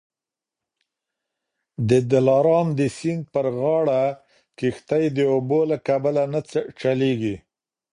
د 1.89 1.91
دلارام 2.11 2.67
د 2.79 2.81
سیند 2.97 3.23
پر 3.33 3.45
غاړه 3.57 4.01
کښتۍ 4.59 5.05
د 5.17 5.19
اوبو 5.33 5.59
له 5.71 5.77
کبله 5.87 6.23
نه 6.33 6.39
چلیږي 6.81 7.35